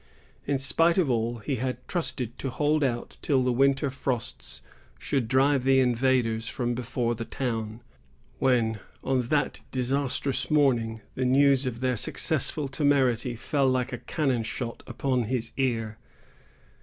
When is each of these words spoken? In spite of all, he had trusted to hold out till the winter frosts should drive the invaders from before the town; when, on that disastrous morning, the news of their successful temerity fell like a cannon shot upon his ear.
In 0.47 0.57
spite 0.57 0.97
of 0.97 1.11
all, 1.11 1.37
he 1.37 1.57
had 1.57 1.87
trusted 1.87 2.39
to 2.39 2.49
hold 2.49 2.83
out 2.83 3.17
till 3.21 3.43
the 3.43 3.51
winter 3.51 3.91
frosts 3.91 4.63
should 4.97 5.27
drive 5.27 5.63
the 5.63 5.79
invaders 5.79 6.47
from 6.49 6.73
before 6.73 7.13
the 7.13 7.23
town; 7.23 7.81
when, 8.39 8.79
on 9.03 9.21
that 9.27 9.61
disastrous 9.69 10.49
morning, 10.49 11.01
the 11.13 11.23
news 11.23 11.67
of 11.67 11.81
their 11.81 11.97
successful 11.97 12.67
temerity 12.67 13.35
fell 13.35 13.67
like 13.67 13.93
a 13.93 13.99
cannon 13.99 14.41
shot 14.41 14.81
upon 14.87 15.25
his 15.25 15.51
ear. 15.55 15.99